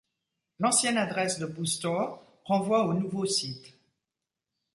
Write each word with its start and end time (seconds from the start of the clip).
L'ancienne 0.57 0.97
adresse 0.97 1.37
de 1.37 1.45
Boostore 1.45 2.23
renvoie 2.45 2.85
au 2.87 2.95
nouveau 2.95 3.27
site. 3.27 3.77